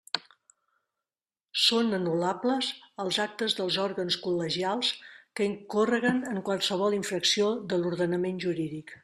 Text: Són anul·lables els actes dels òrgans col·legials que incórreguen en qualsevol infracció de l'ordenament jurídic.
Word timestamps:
Són 1.63 1.97
anul·lables 1.97 2.69
els 3.03 3.19
actes 3.25 3.57
dels 3.59 3.77
òrgans 3.83 4.17
col·legials 4.25 4.91
que 5.41 5.49
incórreguen 5.51 6.23
en 6.33 6.43
qualsevol 6.49 6.99
infracció 7.01 7.53
de 7.75 7.81
l'ordenament 7.85 8.43
jurídic. 8.49 8.99